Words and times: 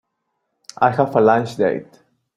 I 0.79 0.89
have 0.95 1.15
a 1.15 1.21
lunch 1.21 1.57
date. 1.57 1.99